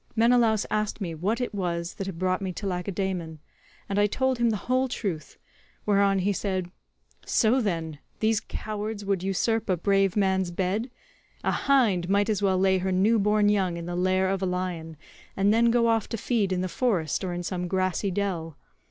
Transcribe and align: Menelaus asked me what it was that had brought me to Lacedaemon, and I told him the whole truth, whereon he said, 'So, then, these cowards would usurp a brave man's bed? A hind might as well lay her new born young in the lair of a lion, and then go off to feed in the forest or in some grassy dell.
Menelaus 0.15 0.65
asked 0.71 0.99
me 0.99 1.13
what 1.13 1.39
it 1.39 1.53
was 1.53 1.93
that 1.93 2.07
had 2.07 2.17
brought 2.17 2.41
me 2.41 2.51
to 2.53 2.65
Lacedaemon, 2.65 3.37
and 3.87 3.99
I 3.99 4.07
told 4.07 4.39
him 4.39 4.49
the 4.49 4.57
whole 4.65 4.87
truth, 4.87 5.37
whereon 5.85 6.17
he 6.17 6.33
said, 6.33 6.71
'So, 7.23 7.61
then, 7.61 7.99
these 8.19 8.39
cowards 8.39 9.05
would 9.05 9.21
usurp 9.21 9.69
a 9.69 9.77
brave 9.77 10.15
man's 10.17 10.49
bed? 10.49 10.89
A 11.43 11.51
hind 11.51 12.09
might 12.09 12.29
as 12.31 12.41
well 12.41 12.57
lay 12.57 12.79
her 12.79 12.91
new 12.91 13.19
born 13.19 13.47
young 13.47 13.77
in 13.77 13.85
the 13.85 13.95
lair 13.95 14.27
of 14.27 14.41
a 14.41 14.47
lion, 14.47 14.97
and 15.37 15.53
then 15.53 15.69
go 15.69 15.85
off 15.85 16.09
to 16.09 16.17
feed 16.17 16.51
in 16.51 16.61
the 16.61 16.67
forest 16.67 17.23
or 17.23 17.31
in 17.31 17.43
some 17.43 17.67
grassy 17.67 18.09
dell. 18.09 18.57